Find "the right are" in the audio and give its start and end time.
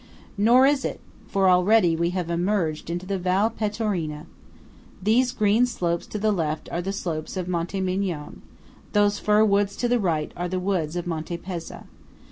9.87-10.49